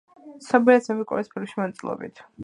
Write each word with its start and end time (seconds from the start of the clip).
ცნობილია 0.45 0.81
ძმები 0.85 1.05
კოენების 1.11 1.29
ფილმებში 1.33 1.59
მონაწილეობით. 1.61 2.23